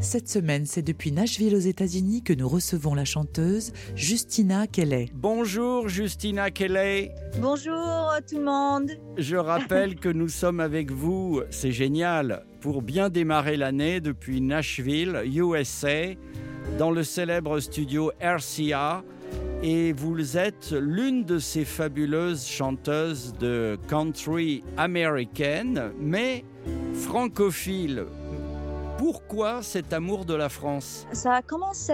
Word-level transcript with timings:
Cette 0.00 0.28
semaine, 0.28 0.66
c'est 0.66 0.82
depuis 0.82 1.12
Nashville 1.12 1.54
aux 1.54 1.58
États-Unis 1.58 2.22
que 2.22 2.32
nous 2.32 2.48
recevons 2.48 2.94
la 2.94 3.04
chanteuse 3.04 3.72
Justina 3.96 4.66
Kelly. 4.66 5.10
Bonjour 5.14 5.88
Justina 5.88 6.50
Kelly. 6.50 7.10
Bonjour 7.40 8.12
tout 8.28 8.38
le 8.38 8.44
monde. 8.44 8.90
Je 9.16 9.36
rappelle 9.36 9.96
que 9.96 10.08
nous 10.08 10.28
sommes 10.28 10.60
avec 10.60 10.90
vous, 10.90 11.42
c'est 11.50 11.72
génial, 11.72 12.44
pour 12.60 12.82
bien 12.82 13.08
démarrer 13.08 13.56
l'année 13.56 14.00
depuis 14.00 14.40
Nashville, 14.40 15.22
USA, 15.24 16.14
dans 16.78 16.90
le 16.90 17.02
célèbre 17.02 17.60
studio 17.60 18.12
RCA. 18.20 19.02
Et 19.62 19.92
vous 19.92 20.36
êtes 20.36 20.72
l'une 20.78 21.24
de 21.24 21.38
ces 21.38 21.64
fabuleuses 21.64 22.46
chanteuses 22.46 23.34
de 23.40 23.78
country 23.88 24.62
américaine, 24.76 25.90
mais 25.98 26.44
francophile. 26.92 28.04
Pourquoi 29.04 29.60
cet 29.60 29.92
amour 29.92 30.24
de 30.24 30.32
la 30.32 30.48
France? 30.48 31.06
Ça 31.12 31.34
a 31.34 31.42
commencé 31.42 31.92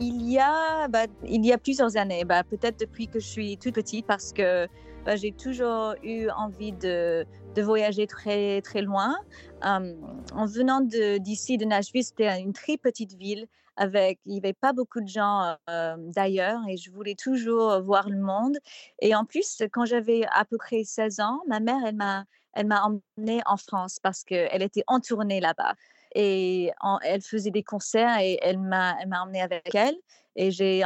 il 0.00 0.22
y 0.22 0.38
a, 0.38 0.88
bah, 0.88 1.04
il 1.22 1.44
y 1.44 1.52
a 1.52 1.58
plusieurs 1.58 1.98
années, 1.98 2.24
bah, 2.24 2.44
peut-être 2.44 2.80
depuis 2.80 3.08
que 3.08 3.20
je 3.20 3.26
suis 3.26 3.58
toute 3.58 3.74
petite 3.74 4.06
parce 4.06 4.32
que 4.32 4.66
bah, 5.04 5.16
j'ai 5.16 5.32
toujours 5.32 5.94
eu 6.02 6.30
envie 6.30 6.72
de, 6.72 7.26
de 7.54 7.62
voyager 7.62 8.06
très, 8.06 8.62
très 8.62 8.80
loin. 8.80 9.18
Euh, 9.66 9.94
en 10.32 10.46
venant 10.46 10.80
d'ici, 10.80 11.58
de, 11.58 11.66
Nashville, 11.66 12.04
c'était 12.04 12.40
une 12.40 12.54
très 12.54 12.78
petite 12.78 13.12
ville 13.18 13.46
avec, 13.76 14.18
il 14.24 14.32
n'y 14.32 14.38
avait 14.38 14.54
pas 14.54 14.72
beaucoup 14.72 15.02
de 15.02 15.08
gens 15.08 15.56
euh, 15.68 15.96
d'ailleurs 15.98 16.60
et 16.70 16.78
je 16.78 16.90
voulais 16.90 17.16
toujours 17.16 17.82
voir 17.82 18.08
le 18.08 18.18
monde. 18.18 18.56
Et 19.02 19.14
en 19.14 19.26
plus, 19.26 19.62
quand 19.72 19.84
j'avais 19.84 20.22
à 20.32 20.46
peu 20.46 20.56
près 20.56 20.84
16 20.84 21.20
ans, 21.20 21.42
ma 21.48 21.60
mère, 21.60 21.82
elle 21.86 21.96
m'a, 21.96 22.24
elle 22.54 22.66
m'a 22.66 22.82
emmenée 22.82 23.42
en 23.44 23.58
France 23.58 23.98
parce 24.02 24.24
qu'elle 24.24 24.62
était 24.62 24.84
en 24.86 25.00
tournée 25.00 25.40
là-bas. 25.40 25.74
Et 26.14 26.70
en- 26.80 26.98
elle 27.02 27.22
faisait 27.22 27.50
des 27.50 27.62
concerts 27.62 28.18
et 28.20 28.38
elle 28.42 28.58
m'a, 28.58 28.96
emmenée 29.22 29.42
avec 29.42 29.74
elle. 29.74 29.96
Et 30.36 30.50
j'ai, 30.52 30.84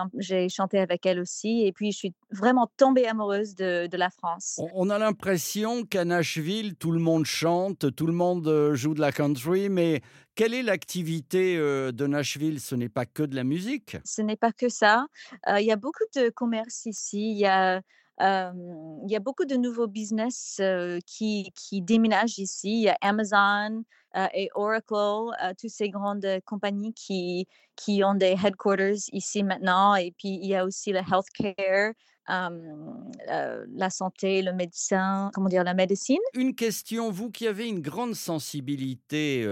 chanté 0.48 0.78
avec 0.78 1.05
elle 1.05 1.20
aussi. 1.20 1.64
Et 1.67 1.72
puis, 1.72 1.92
je 1.92 1.98
suis 1.98 2.14
vraiment 2.30 2.70
tombée 2.78 3.06
amoureuse 3.06 3.55
de, 3.55 3.86
de 3.86 3.97
la 3.97 4.08
France. 4.11 4.58
On- 4.75 4.89
a 4.89 4.98
l'impression 4.98 5.84
qu'à 5.84 6.05
Nashville, 6.05 6.77
tout 6.77 6.92
le 6.92 6.98
monde 6.98 7.27
chante, 7.27 7.95
tout 7.95 8.06
le 8.06 8.12
monde 8.12 8.48
euh, 8.48 8.75
joue 8.75 8.95
de 8.95 9.00
la 9.00 9.12
country, 9.12 9.69
mais 9.69 10.00
quelle 10.34 10.55
est 10.55 10.62
l'activité 10.62 11.56
euh, 11.56 11.92
de 11.92 12.06
Nashville? 12.06 12.58
Ce 12.58 12.75
n'est 12.75 12.89
pas 12.89 13.06
que 13.06 13.22
de 13.22 13.36
la 13.36 13.45
musique? 13.45 13.98
Ce 14.05 14.22
n'est 14.22 14.36
pas 14.36 14.52
que 14.52 14.69
ça. 14.69 15.06
Euh, 15.48 15.61
il 15.61 15.67
y 15.67 15.72
a 15.72 15.77
beaucoup 15.77 16.05
de 16.17 16.30
commerce 16.30 16.86
ici. 16.86 17.33
Il 17.33 17.39
y 17.39 17.47
a, 17.47 17.83
il 18.20 19.11
y 19.11 19.17
a 19.17 19.20
beaucoup 19.20 19.45
de 19.45 19.57
nouveaux 19.57 19.89
business 19.89 20.61
qui, 21.07 21.53
qui 21.55 21.83
déménagent 21.83 22.39
ici. 22.39 22.69
Il 22.69 22.83
y 22.83 22.89
a 22.89 22.97
Amazon 23.01 23.84
et 24.33 24.48
Oracle, 24.55 25.34
toutes 25.59 25.70
ces 25.70 25.89
grandes 25.89 26.27
compagnies 26.45 26.95
qui, 26.95 27.48
qui 27.77 28.05
ont 28.05 28.15
des 28.15 28.37
headquarters 28.45 29.09
ici 29.12 29.42
maintenant. 29.42 29.97
Et 29.97 30.12
puis, 30.12 30.39
il 30.41 30.47
y 30.47 30.55
a 30.55 30.65
aussi 30.65 30.92
le 30.92 31.01
healthcare, 31.01 31.92
euh, 32.31 33.67
la 33.75 33.91
santé, 33.91 34.42
le 34.42 34.53
médecin, 34.53 35.31
comment 35.35 35.48
dire, 35.48 35.64
la 35.64 35.75
médecine. 35.75 36.20
Une 36.35 36.55
question, 36.55 37.11
vous 37.11 37.31
qui 37.31 37.48
avez 37.48 37.69
une 37.69 37.81
grande 37.81 38.14
sensibilité, 38.14 39.45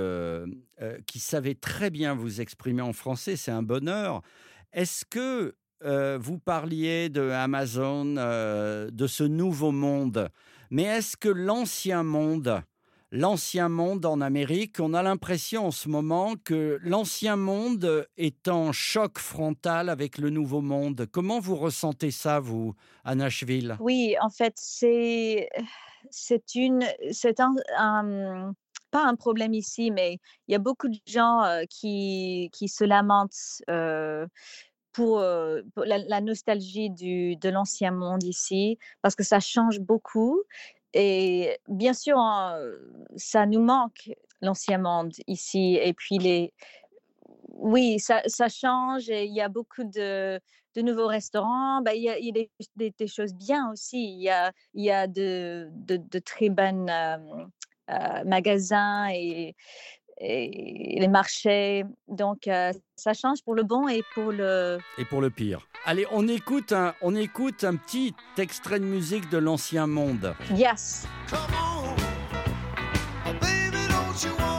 qui 1.06 1.18
savez 1.18 1.56
très 1.56 1.90
bien 1.90 2.14
vous 2.14 2.40
exprimer 2.40 2.82
en 2.82 2.92
français, 2.92 3.36
c'est 3.36 3.50
un 3.50 3.62
bonheur. 3.62 4.22
Est-ce 4.72 5.04
que 5.04 5.56
euh, 5.84 6.18
vous 6.20 6.38
parliez 6.38 7.08
de 7.08 7.30
Amazon, 7.30 8.16
euh, 8.16 8.90
de 8.90 9.06
ce 9.06 9.24
nouveau 9.24 9.72
monde, 9.72 10.28
mais 10.70 10.84
est-ce 10.84 11.16
que 11.16 11.28
l'ancien 11.28 12.02
monde, 12.02 12.62
l'ancien 13.10 13.68
monde 13.68 14.06
en 14.06 14.20
Amérique, 14.20 14.80
on 14.80 14.94
a 14.94 15.02
l'impression 15.02 15.66
en 15.66 15.70
ce 15.70 15.88
moment 15.88 16.34
que 16.44 16.78
l'ancien 16.82 17.36
monde 17.36 18.06
est 18.16 18.48
en 18.48 18.72
choc 18.72 19.18
frontal 19.18 19.88
avec 19.88 20.18
le 20.18 20.30
nouveau 20.30 20.60
monde? 20.60 21.06
Comment 21.10 21.40
vous 21.40 21.56
ressentez 21.56 22.10
ça, 22.10 22.40
vous, 22.40 22.74
à 23.04 23.14
Nashville? 23.14 23.76
Oui, 23.80 24.14
en 24.20 24.30
fait, 24.30 24.54
c'est 24.56 25.48
c'est 26.10 26.42
c'est 27.10 27.40
un, 27.40 28.54
pas 28.90 29.04
un 29.04 29.16
problème 29.16 29.54
ici, 29.54 29.90
mais 29.90 30.18
il 30.48 30.52
y 30.52 30.54
a 30.54 30.58
beaucoup 30.58 30.88
de 30.88 30.98
gens 31.06 31.42
euh, 31.42 31.62
qui 31.68 32.50
qui 32.52 32.68
se 32.68 32.84
lamentent 32.84 33.62
pour, 34.92 35.18
euh, 35.20 35.62
la, 35.76 36.20
nostalgie 36.20 36.90
du 36.90 37.36
de 37.36 37.48
l'ancien 37.48 37.90
monde 37.90 38.22
ici, 38.22 38.78
parce 39.02 39.14
que 39.14 39.24
ça 39.24 39.40
change 39.40 39.80
beaucoup. 39.80 40.42
Et 40.94 41.58
bien 41.68 41.94
sûr, 41.94 42.18
hein, 42.18 42.58
ça 43.16 43.46
nous 43.46 43.62
manque 43.62 44.10
l'ancien 44.42 44.78
monde 44.78 45.12
ici. 45.26 45.78
Et 45.82 45.94
puis 45.94 46.18
les 46.18 46.52
oui, 47.54 47.98
ça, 48.00 48.22
change 48.48 49.08
et 49.08 49.24
il 49.24 49.34
y 49.34 49.40
a 49.40 49.48
beaucoup 49.48 49.84
de, 49.84 50.40
de 50.74 50.82
nouveaux 50.82 51.06
restaurants. 51.06 51.80
Ben, 51.82 51.92
il 51.92 52.02
y 52.02 52.08
a, 52.08 52.18
il 52.18 52.36
y 52.36 52.40
a 52.40 52.90
des, 52.98 53.06
choses 53.06 53.34
bien 53.34 53.70
aussi. 53.70 54.02
Il 54.14 54.22
y 54.22 54.30
a, 54.30 54.52
il 54.74 54.84
y 54.84 54.90
a 54.90 55.06
de, 55.06 55.68
de, 55.72 56.18
très 56.18 56.48
bons 56.48 56.88
euh, 56.88 57.16
euh, 57.90 58.24
magasins 58.24 59.08
et 60.22 60.96
les 61.00 61.08
marchés. 61.08 61.84
Donc, 62.08 62.46
euh, 62.46 62.72
ça 62.96 63.12
change 63.12 63.42
pour 63.44 63.54
le 63.54 63.64
bon 63.64 63.88
et 63.88 64.02
pour 64.14 64.30
le... 64.32 64.78
et 64.98 65.04
pour 65.04 65.20
le 65.20 65.30
pire. 65.30 65.66
Allez, 65.84 66.06
on 66.12 66.28
écoute 66.28 66.72
un, 66.72 66.94
on 67.02 67.16
écoute 67.16 67.64
un 67.64 67.74
petit 67.74 68.14
extrait 68.38 68.78
de 68.78 68.84
musique 68.84 69.28
de 69.30 69.38
l'ancien 69.38 69.86
monde. 69.86 70.34
Yes! 70.54 71.06
Come 71.28 71.40
on, 73.26 73.32
baby, 73.40 73.88
don't 73.88 74.22
you 74.22 74.30
wanna 74.38 74.51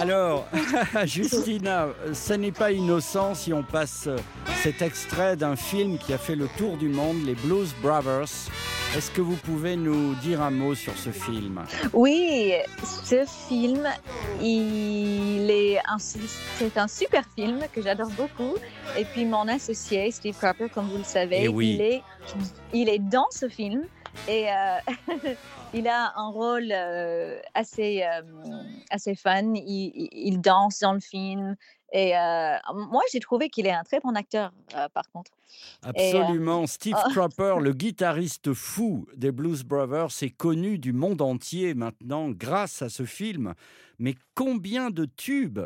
Alors, 0.00 0.46
Justina, 1.04 1.88
ce 2.14 2.32
n'est 2.32 2.52
pas 2.52 2.72
innocent 2.72 3.34
si 3.34 3.52
on 3.52 3.62
passe 3.62 4.08
cet 4.62 4.80
extrait 4.80 5.36
d'un 5.36 5.56
film 5.56 5.98
qui 5.98 6.14
a 6.14 6.18
fait 6.18 6.36
le 6.36 6.48
tour 6.56 6.78
du 6.78 6.88
monde, 6.88 7.18
les 7.26 7.34
Blues 7.34 7.74
Brothers. 7.82 8.28
Est-ce 8.96 9.10
que 9.10 9.20
vous 9.20 9.36
pouvez 9.36 9.76
nous 9.76 10.14
dire 10.16 10.40
un 10.40 10.50
mot 10.50 10.74
sur 10.74 10.96
ce 10.96 11.10
film? 11.10 11.62
Oui, 11.92 12.54
ce 12.82 13.24
film, 13.48 13.86
il 14.40 15.48
est 15.50 15.78
un, 15.86 15.98
c'est 15.98 16.76
un 16.78 16.88
super 16.88 17.22
film 17.36 17.60
que 17.72 17.82
j'adore 17.82 18.08
beaucoup. 18.16 18.54
Et 18.98 19.04
puis 19.04 19.26
mon 19.26 19.46
associé, 19.48 20.10
Steve 20.10 20.34
Cropper, 20.36 20.68
comme 20.74 20.88
vous 20.88 20.98
le 20.98 21.04
savez, 21.04 21.40
Eh 21.42 21.48
oui. 21.48 21.74
il, 21.74 21.80
est, 21.82 22.02
il 22.72 22.88
est 22.88 22.98
dans 22.98 23.26
ce 23.30 23.48
film 23.48 23.82
et 24.28 24.48
euh, 24.50 24.78
il 25.74 25.88
a 25.88 26.12
un 26.16 26.28
rôle 26.28 26.70
euh, 26.72 27.40
assez, 27.54 28.02
euh, 28.02 28.22
assez 28.90 29.14
fun. 29.14 29.54
Il, 29.54 30.40
danse 30.40 30.80
dans 30.80 30.92
le 30.92 31.00
film. 31.00 31.56
Et 31.92 32.16
euh, 32.16 32.56
moi, 32.74 33.02
j'ai 33.12 33.20
trouvé 33.20 33.50
qu'il 33.50 33.66
est 33.66 33.72
un 33.72 33.82
très 33.82 34.00
bon 34.00 34.14
acteur, 34.14 34.52
par 34.94 35.10
contre. 35.12 35.32
Et, 35.96 36.16
Absolument. 36.16 36.66
Steve 36.66 36.96
oh. 36.96 37.10
Cropper, 37.10 37.56
le 37.60 37.72
guitariste 37.72 38.54
fou 38.54 39.06
des 39.16 39.32
Blues 39.32 39.64
Brothers, 39.64 40.22
est 40.22 40.30
connu 40.30 40.78
du 40.78 40.92
monde 40.92 41.20
entier 41.20 41.74
maintenant 41.74 42.30
grâce 42.30 42.82
à 42.82 42.88
ce 42.88 43.04
film. 43.04 43.54
Mais 43.98 44.14
combien 44.34 44.90
de 44.90 45.04
tubes 45.04 45.60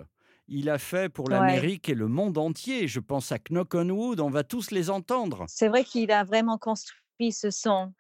il 0.49 0.69
a 0.69 0.79
fait 0.79 1.09
pour 1.09 1.29
Ouais. 1.29 1.35
l'Amérique 1.35 1.89
et 1.89 1.95
le 1.95 2.09
monde 2.09 2.39
entier? 2.39 2.89
Je 2.89 3.01
pense 3.01 3.33
à 3.33 3.39
Knock 3.51 3.75
on 3.75 3.89
Wood, 3.91 4.21
on 4.21 4.31
va 4.31 4.45
tous 4.45 4.71
les 4.71 4.89
entendre. 4.89 5.45
C'est 5.49 5.69
vrai 5.69 5.85
qu'il 5.85 6.11
a 6.11 6.25
vraiment 6.25 6.59
construit 6.59 7.33
ce 7.33 7.51
son, 7.51 7.93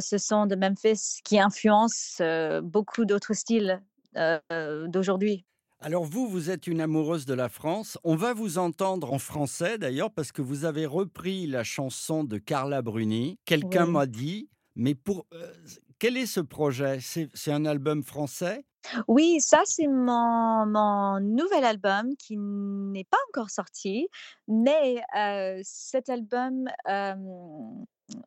ce 0.00 0.18
son 0.18 0.46
de 0.46 0.54
Memphis 0.56 1.20
qui 1.24 1.38
influence 1.40 2.18
euh, 2.20 2.60
beaucoup 2.60 3.04
d'autres 3.04 3.34
styles 3.34 3.82
euh, 4.16 4.38
euh, 4.52 4.86
d'aujourd'hui. 4.88 5.44
Alors 5.80 6.04
vous, 6.04 6.26
vous 6.28 6.50
êtes 6.50 6.66
une 6.66 6.80
amoureuse 6.80 7.24
de 7.24 7.34
la 7.34 7.48
France. 7.48 7.98
On 8.02 8.16
va 8.16 8.34
vous 8.34 8.58
entendre 8.58 9.12
en 9.12 9.18
français 9.18 9.78
d'ailleurs 9.78 10.10
parce 10.10 10.32
que 10.32 10.42
vous 10.42 10.64
avez 10.64 10.86
repris 10.86 11.46
la 11.46 11.62
chanson 11.62 12.24
de 12.24 12.38
Carla 12.38 12.82
Bruni. 12.82 13.38
Quelqu'un 13.44 13.86
Oui. 13.86 13.92
m'a 13.92 14.06
dit, 14.06 14.48
mais 14.74 14.94
pour 14.96 15.26
euh, 15.32 15.52
quel 15.98 16.16
est 16.16 16.26
ce 16.26 16.40
projet? 16.40 16.98
C'est 17.00 17.52
un 17.52 17.64
album 17.64 18.02
français? 18.02 18.64
Oui, 19.06 19.40
ça, 19.40 19.62
c'est 19.64 19.88
mon, 19.88 20.66
mon 20.66 21.20
nouvel 21.20 21.64
album 21.64 22.16
qui 22.16 22.36
n'est 22.38 23.04
pas 23.04 23.18
encore 23.28 23.50
sorti, 23.50 24.08
mais 24.46 25.02
euh, 25.16 25.60
cet 25.64 26.08
album, 26.08 26.68
euh, 26.88 27.14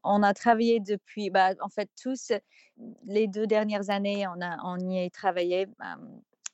on 0.03 0.23
a 0.23 0.33
travaillé 0.33 0.79
depuis, 0.79 1.29
bah, 1.29 1.51
en 1.61 1.69
fait, 1.69 1.89
tous 2.01 2.31
les 3.05 3.27
deux 3.27 3.47
dernières 3.47 3.89
années, 3.89 4.27
on, 4.27 4.41
a, 4.41 4.57
on 4.63 4.77
y 4.89 5.03
a 5.03 5.09
travaillé 5.09 5.67
euh, 5.81 5.85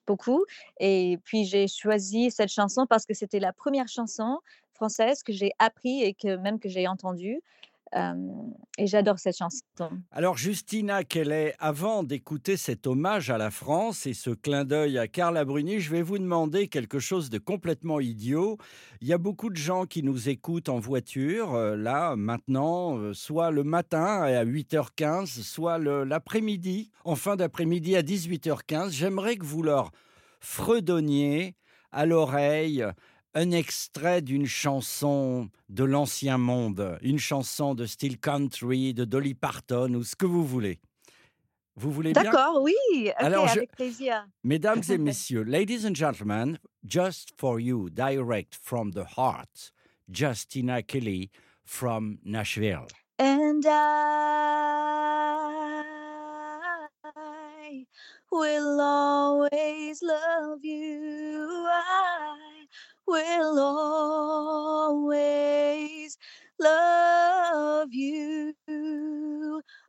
beaucoup. 0.06 0.46
Et 0.80 1.18
puis, 1.26 1.46
j'ai 1.46 1.68
choisi 1.68 2.32
cette 2.32 2.52
chanson 2.52 2.86
parce 2.88 3.06
que 3.06 3.14
c'était 3.14 3.40
la 3.40 3.52
première 3.52 3.88
chanson 3.88 4.40
française 4.74 5.24
que 5.24 5.34
j'ai 5.34 5.52
appris 5.60 6.04
et 6.04 6.14
que 6.14 6.38
même 6.38 6.60
que 6.60 6.70
j'ai 6.70 6.88
entendue. 6.88 7.42
Et 7.94 8.88
j'adore 8.88 9.18
cette 9.18 9.38
chanson. 9.38 9.90
Alors 10.12 10.38
Justina 10.38 11.04
Kelly, 11.04 11.52
avant 11.60 12.04
d'écouter 12.04 12.58
cet 12.58 12.86
hommage 12.86 13.30
à 13.30 13.38
la 13.38 13.50
France 13.50 14.06
et 14.06 14.14
ce 14.14 14.30
clin 14.30 14.66
d'œil 14.66 14.98
à 14.98 15.08
Carla 15.08 15.46
Bruni, 15.46 15.80
je 15.80 15.92
vais 15.92 16.02
vous 16.02 16.18
demander 16.18 16.68
quelque 16.68 17.00
chose 17.00 17.30
de 17.30 17.38
complètement 17.38 18.00
idiot. 18.00 18.58
Il 19.02 19.08
y 19.08 19.14
a 19.14 19.18
beaucoup 19.18 19.50
de 19.50 19.56
gens 19.56 19.86
qui 19.86 20.04
nous 20.04 20.30
écoutent 20.30 20.70
en 20.70 20.80
voiture, 20.80 21.56
euh, 21.56 21.76
là, 21.76 22.16
maintenant, 22.16 22.98
euh, 22.98 23.14
soit 23.14 23.52
le 23.52 23.64
matin 23.64 24.22
à 24.22 24.44
8h15, 24.44 25.42
soit 25.44 25.78
l'après-midi, 25.78 26.92
en 27.06 27.16
fin 27.16 27.36
d'après-midi 27.36 27.96
à 27.96 28.02
18h15. 28.02 28.92
J'aimerais 28.92 29.38
que 29.38 29.46
vous 29.46 29.64
leur 29.64 29.92
fredonniez 30.40 31.56
à 31.92 32.06
l'oreille 32.06 32.86
un 33.34 33.52
extrait 33.52 34.22
d'une 34.22 34.46
chanson 34.48 35.50
de 35.70 35.84
l'ancien 35.84 36.38
monde, 36.38 36.98
une 37.02 37.20
chanson 37.20 37.76
de 37.76 37.86
style 37.86 38.20
country, 38.20 38.94
de 38.94 39.06
Dolly 39.06 39.34
Parton 39.36 39.94
ou 39.94 40.04
ce 40.04 40.16
que 40.16 40.26
vous 40.26 40.46
voulez. 40.46 40.80
Vous 41.76 41.92
voulez 41.92 42.14
bien? 42.14 42.24
D'accord, 42.24 42.62
oui, 42.64 42.74
ok, 43.06 43.14
Alors, 43.18 43.48
je- 43.48 43.58
avec 43.60 43.72
plaisir. 43.72 44.26
Mesdames 44.44 44.82
et 44.90 44.98
messieurs, 44.98 45.44
ladies 45.44 45.86
and 45.86 45.94
gentlemen, 45.94 46.58
just 46.84 47.34
for 47.38 47.60
you, 47.60 47.90
direct 47.92 48.56
from 48.60 48.92
the 48.92 49.06
heart, 49.16 49.72
Justina 50.12 50.82
Kelly 50.82 51.30
from 51.66 52.18
Nashville. 52.26 52.88
And 53.20 53.64
I 56.88 57.86
will 58.32 58.80
always 58.82 60.02
love 60.02 60.64
you. 60.64 61.46
I 61.70 62.47
will 63.08 63.60
always 64.90 66.18
love 66.60 67.94
you. 67.94 68.54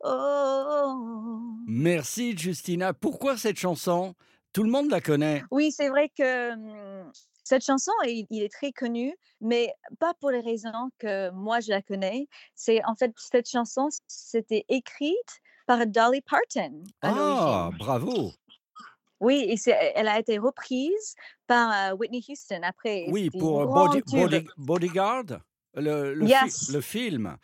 Oh. 0.03 1.55
Merci 1.67 2.37
Justina. 2.37 2.93
Pourquoi 2.93 3.37
cette 3.37 3.57
chanson? 3.57 4.15
Tout 4.53 4.63
le 4.63 4.71
monde 4.71 4.89
la 4.89 5.01
connaît. 5.01 5.43
Oui, 5.51 5.71
c'est 5.71 5.89
vrai 5.89 6.09
que 6.09 6.53
hum, 6.53 7.11
cette 7.43 7.63
chanson, 7.63 7.91
il, 8.05 8.25
il 8.29 8.43
est 8.43 8.51
très 8.51 8.71
connu, 8.71 9.15
mais 9.41 9.73
pas 9.99 10.13
pour 10.15 10.31
les 10.31 10.41
raisons 10.41 10.89
que 10.97 11.29
moi 11.31 11.59
je 11.59 11.69
la 11.69 11.81
connais. 11.81 12.27
C'est 12.55 12.83
en 12.85 12.95
fait 12.95 13.11
cette 13.17 13.49
chanson, 13.49 13.89
c'était 14.07 14.65
écrite 14.69 15.41
par 15.67 15.85
Dolly 15.85 16.21
Parton 16.21 16.83
Ah, 17.01 17.69
bravo. 17.77 18.31
Oui, 19.19 19.45
et 19.49 19.71
elle 19.95 20.07
a 20.07 20.17
été 20.17 20.37
reprise 20.37 21.15
par 21.49 21.97
Whitney 21.99 22.23
Houston 22.29 22.61
après. 22.63 23.05
Oui, 23.09 23.29
pour 23.29 23.65
Body- 23.67 24.47
Bodyguard, 24.57 25.25
le, 25.75 26.13
le, 26.13 26.25
fi- 26.25 26.31
Yes. 26.31 26.69
le 26.71 26.79
film. 26.81 27.35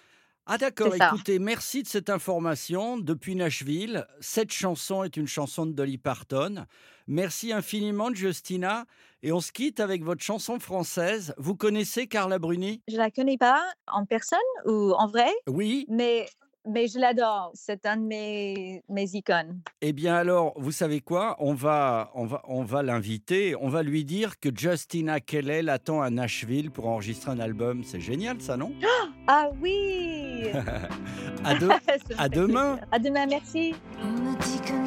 Ah 0.47 0.59
d'accord, 0.59 0.93
écoutez, 0.95 1.39
merci 1.39 1.81
de 1.81 1.87
cette 1.87 2.07
information. 2.09 2.97
Depuis 2.99 3.35
Nashville, 3.35 4.05
cette 4.19 4.51
chanson 4.53 5.03
est 5.03 5.17
une 5.17 5.25
chanson 5.27 5.65
de 5.65 5.71
Dolly 5.73 5.97
Parton. 5.97 6.65
Merci 7.07 7.51
infiniment, 7.51 8.13
Justina. 8.13 8.85
Et 9.23 9.31
on 9.31 9.39
se 9.41 9.51
quitte 9.51 9.79
avec 9.79 10.03
votre 10.03 10.21
chanson 10.21 10.59
française. 10.59 11.33
Vous 11.39 11.55
connaissez 11.55 12.05
Carla 12.05 12.37
Bruni? 12.37 12.83
Je 12.87 12.95
la 12.97 13.09
connais 13.09 13.39
pas 13.39 13.63
en 13.91 14.05
personne 14.05 14.37
ou 14.65 14.91
en 14.93 15.07
vrai, 15.07 15.31
Oui 15.47 15.87
mais, 15.89 16.27
mais 16.67 16.87
je 16.87 16.99
l'adore. 16.99 17.51
C'est 17.53 17.85
un 17.85 17.97
de 17.97 18.03
mes, 18.03 18.83
mes 18.89 19.15
icônes. 19.15 19.59
Eh 19.81 19.93
bien 19.93 20.15
alors, 20.15 20.53
vous 20.57 20.71
savez 20.71 21.01
quoi? 21.01 21.35
On 21.39 21.53
va, 21.53 22.11
on 22.15 22.25
va, 22.25 22.41
on 22.47 22.63
va 22.63 22.83
l'inviter. 22.83 23.55
On 23.59 23.69
va 23.69 23.83
lui 23.83 24.05
dire 24.05 24.39
que 24.39 24.49
Justina 24.55 25.19
Kelly 25.19 25.61
l'attend 25.61 26.01
à 26.01 26.09
Nashville 26.09 26.71
pour 26.71 26.87
enregistrer 26.87 27.31
un 27.31 27.39
album. 27.39 27.83
C'est 27.83 27.99
génial, 27.99 28.41
ça, 28.41 28.57
non? 28.57 28.71
Ah 29.27 29.49
oui 29.59 30.43
à, 31.43 31.55
demain. 32.29 32.79
À 32.91 32.99
demain, 32.99 33.25
merci. 33.25 33.73
On 34.03 34.11
me 34.11 34.35
dit 34.39 34.61
que 34.61 34.84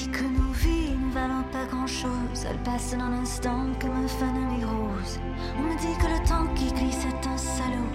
dit 0.00 0.08
que 0.08 0.24
nos 0.24 0.52
vies 0.52 0.96
ne 0.96 1.12
valent 1.12 1.44
pas 1.52 1.64
grand 1.66 1.86
chose. 1.86 2.46
Elles 2.48 2.62
passent 2.64 2.94
en 2.94 3.00
un 3.00 3.22
instant 3.22 3.66
comme 3.80 4.04
un 4.04 4.08
fanin 4.08 4.48
les 4.56 4.64
roses. 4.64 5.20
On 5.58 5.62
me 5.62 5.76
dit 5.78 5.96
que 6.00 6.06
le 6.06 6.26
temps 6.26 6.46
qui 6.54 6.72
glisse 6.72 7.04
est 7.04 7.26
un 7.26 7.36
salaud. 7.36 7.90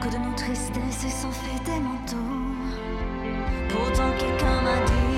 Que 0.00 0.08
de 0.08 0.18
nos 0.18 0.34
tristesses 0.34 1.02
ils 1.04 1.10
sont 1.10 1.32
faits 1.32 1.62
des 1.64 1.80
manteaux. 1.80 2.16
Pourtant, 3.68 4.10
quelqu'un 4.18 4.62
m'a 4.62 4.78
dit 4.86 5.09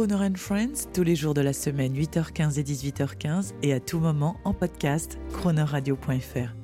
Crooner 0.00 0.14
and 0.14 0.36
Friends, 0.38 0.88
tous 0.94 1.02
les 1.02 1.14
jours 1.14 1.34
de 1.34 1.42
la 1.42 1.52
semaine, 1.52 1.92
8h15 1.94 2.58
et 2.58 2.62
18h15, 2.62 3.52
et 3.62 3.74
à 3.74 3.80
tout 3.80 3.98
moment 3.98 4.38
en 4.44 4.54
podcast, 4.54 5.18
croonerradio.fr. 5.30 6.54